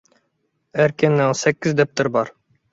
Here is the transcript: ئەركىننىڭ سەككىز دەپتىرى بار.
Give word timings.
ئەركىننىڭ 0.85 1.37
سەككىز 1.43 1.79
دەپتىرى 1.83 2.17
بار. 2.19 2.37